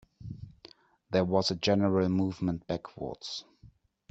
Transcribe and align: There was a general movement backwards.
There 1.11 1.23
was 1.23 1.51
a 1.51 1.55
general 1.55 2.09
movement 2.09 2.65
backwards. 2.65 3.45